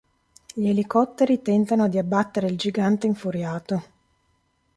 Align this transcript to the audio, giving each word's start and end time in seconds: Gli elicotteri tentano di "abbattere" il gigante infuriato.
Gli 0.55 0.67
elicotteri 0.67 1.43
tentano 1.43 1.87
di 1.87 1.99
"abbattere" 1.99 2.47
il 2.47 2.57
gigante 2.57 3.05
infuriato. 3.05 3.83